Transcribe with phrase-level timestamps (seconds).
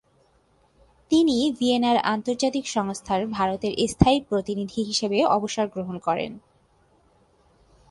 [1.11, 6.31] তিনি ভিয়েনায় আন্তর্জাতিক সংস্থার ভারতের স্থায়ী প্রতিনিধি হিসাবে অবসর গ্রহণ করেন।